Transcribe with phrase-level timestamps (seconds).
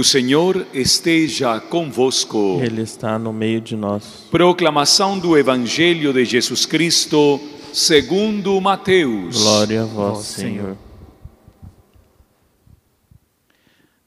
[0.00, 2.60] O Senhor esteja convosco.
[2.62, 4.28] Ele está no meio de nós.
[4.30, 7.40] Proclamação do Evangelho de Jesus Cristo,
[7.72, 9.42] segundo Mateus.
[9.42, 10.76] Glória a vós, Senhor.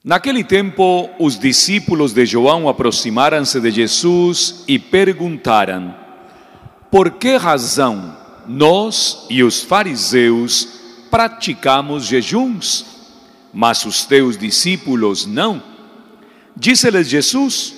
[0.01, 5.93] Naquele tempo, os discípulos de João aproximaram-se de Jesus e perguntaram:
[6.89, 8.15] Por que razão
[8.47, 10.69] nós e os fariseus
[11.11, 12.85] praticamos jejuns,
[13.53, 15.70] mas os teus discípulos não?
[16.55, 17.73] Disse-lhes Jesus: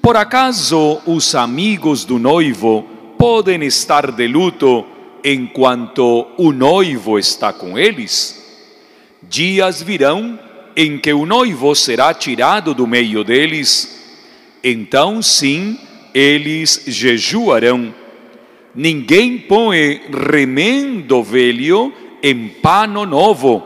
[0.00, 2.82] Por acaso os amigos do noivo
[3.18, 4.84] podem estar de luto
[5.24, 8.42] enquanto o noivo está com eles?
[9.22, 10.38] Dias virão
[10.76, 14.00] em que o noivo será tirado do meio deles,
[14.62, 15.78] então sim
[16.12, 17.94] eles jejuarão.
[18.74, 23.62] Ninguém põe remendo velho em pano novo,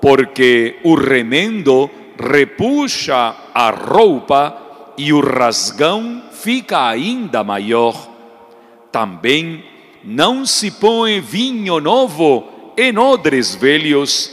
[0.00, 4.54] porque o remendo repuxa a roupa
[4.98, 8.06] e o rasgão fica ainda maior.
[8.92, 9.64] Também
[10.04, 14.30] não se põe vinho novo em odres velhos,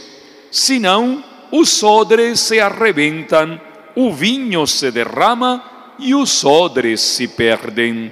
[0.51, 3.61] senão os odres se arrebentam,
[3.95, 5.63] o vinho se derrama
[5.97, 8.11] e os odres se perdem.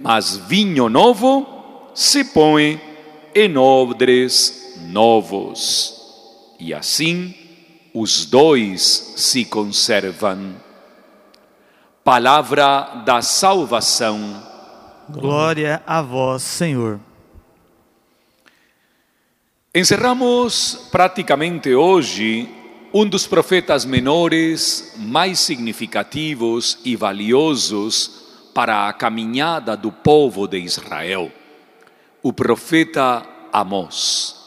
[0.00, 2.80] Mas vinho novo se põe
[3.34, 6.00] em odres novos.
[6.60, 7.34] E assim,
[7.94, 10.56] os dois se conservam.
[12.04, 14.42] Palavra da salvação.
[15.08, 17.00] Glória a vós, Senhor.
[19.74, 22.48] Encerramos praticamente hoje
[22.92, 31.30] um dos profetas menores mais significativos e valiosos para a caminhada do povo de Israel,
[32.22, 34.37] o profeta Amós.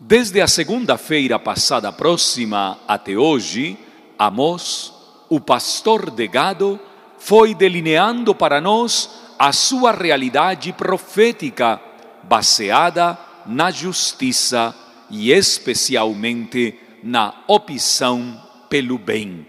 [0.00, 3.76] Desde a segunda-feira passada próxima até hoje,
[4.16, 4.92] Amós,
[5.28, 6.78] o pastor de gado,
[7.18, 11.80] foi delineando para nós a sua realidade profética,
[12.22, 14.72] baseada na justiça
[15.10, 19.48] e especialmente na opção pelo bem.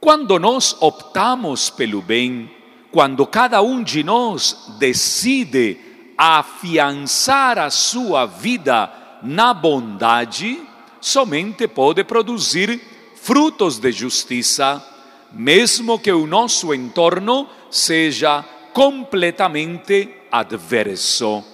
[0.00, 2.50] Quando nós optamos pelo bem,
[2.90, 5.78] quando cada um de nós decide
[6.16, 10.60] afiançar a sua vida na bondade,
[11.00, 12.80] somente pode produzir
[13.16, 14.84] frutos de justiça,
[15.32, 21.44] mesmo que o nosso entorno seja completamente adverso.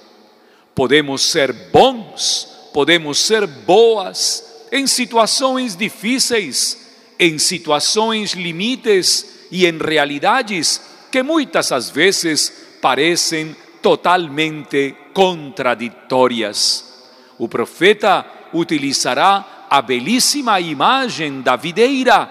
[0.75, 10.81] Podemos ser bons, podemos ser boas em situações difíceis, em situações limites e em realidades
[11.11, 16.88] que muitas às vezes parecem totalmente contraditórias.
[17.39, 22.29] O profeta utilizará a belíssima imagem da videira,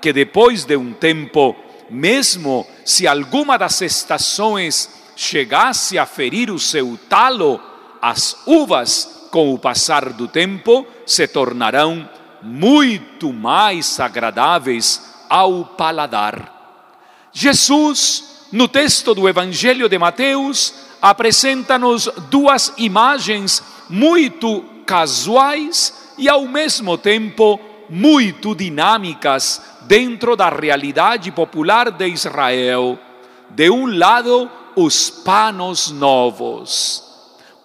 [0.00, 1.54] que depois de um tempo,
[1.90, 7.60] mesmo se alguma das estações chegasse a ferir o seu talo,
[8.00, 12.08] as uvas, com o passar do tempo, se tornarão
[12.42, 16.52] muito mais agradáveis ao paladar.
[17.32, 20.72] Jesus, no texto do Evangelho de Mateus,
[21.02, 31.90] apresenta-nos duas imagens muito casuais e ao mesmo tempo muito dinâmicas dentro da realidade popular
[31.90, 32.98] de Israel.
[33.50, 37.02] De um lado, os panos novos.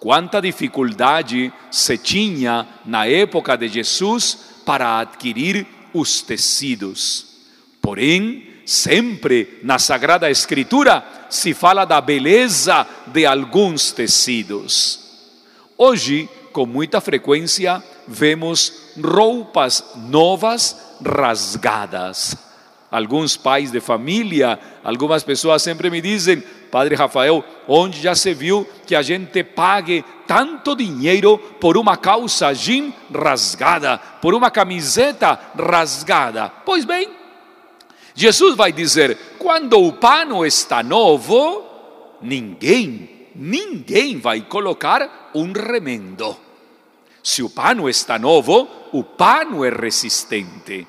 [0.00, 7.26] Quanta dificuldade se tinha na época de Jesus para adquirir os tecidos.
[7.80, 15.01] Porém, sempre na Sagrada Escritura se fala da beleza de alguns tecidos.
[15.76, 22.36] Hoje, com muita frequência, vemos roupas novas rasgadas.
[22.90, 28.68] Alguns pais de família, algumas pessoas sempre me dizem, Padre Rafael, onde já se viu
[28.86, 36.50] que a gente pague tanto dinheiro por uma calça jean rasgada, por uma camiseta rasgada?
[36.66, 37.08] Pois bem,
[38.14, 41.64] Jesus vai dizer: quando o pano está novo,
[42.20, 46.36] ninguém, ninguém vai colocar um remendo.
[47.22, 50.86] Se o pano está novo, o pano é resistente.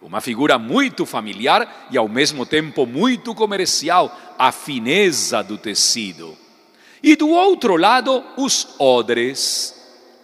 [0.00, 6.36] Uma figura muito familiar e ao mesmo tempo muito comercial, a fineza do tecido.
[7.02, 9.74] E do outro lado, os odres.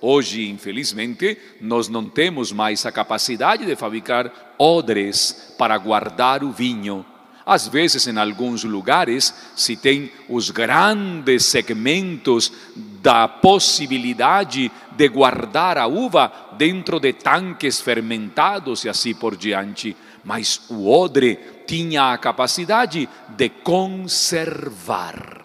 [0.01, 7.05] Hoje, infelizmente, nós não temos mais a capacidade de fabricar odres para guardar o vinho.
[7.47, 12.51] Às vezes, em alguns lugares, se tem os grandes segmentos
[13.03, 19.95] da possibilidade de guardar a uva dentro de tanques fermentados e assim por diante.
[20.25, 23.07] mas o odre tinha a capacidade
[23.37, 25.45] de conservar.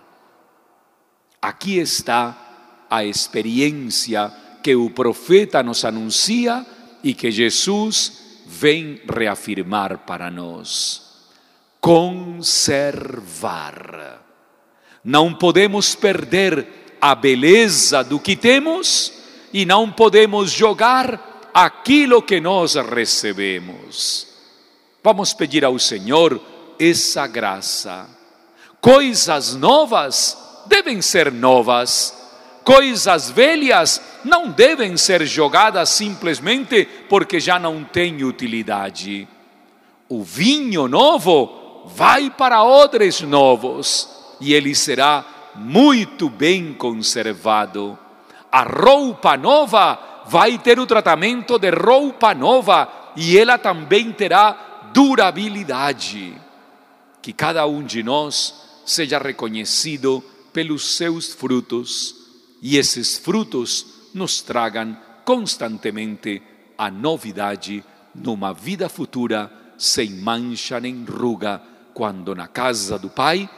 [1.42, 4.32] Aqui está a experiência
[4.64, 6.66] que o profeta nos anuncia
[7.04, 11.09] e que Jesus vem reafirmar para nós.
[11.82, 13.30] Conservar.
[15.04, 16.68] Não podemos perder
[17.02, 19.14] a beleza do que temos
[19.54, 24.28] e não podemos jogar aquilo que nós recebemos.
[25.04, 26.40] Vamos pedir ao Senhor
[26.78, 28.08] essa graça.
[28.82, 30.38] Coisas novas
[30.68, 32.16] devem ser novas,
[32.64, 39.28] coisas velhas não devem ser jogadas simplesmente porque já não têm utilidade.
[40.08, 44.10] O vinho novo vai para odres novos
[44.40, 45.26] e ele será
[45.56, 47.98] muito bem conservado.
[48.52, 56.34] A roupa nova vai ter o tratamento de roupa nova e ela também terá durabilidade.
[57.22, 62.16] Que cada um de nós seja reconhecido pelos seus frutos
[62.62, 66.42] e esses frutos nos tragam constantemente
[66.78, 67.84] a novidade
[68.16, 71.62] numa vida futura sem mancha nem ruga,
[72.00, 73.50] quando na casa do Pai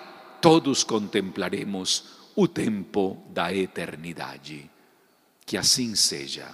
[0.41, 4.67] todos contemplaremos o tempo da eternidade.
[5.45, 6.47] Que assim seja.